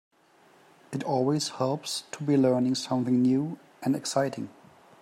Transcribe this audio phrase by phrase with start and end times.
[0.91, 4.49] It always helps to be learning something new and exciting.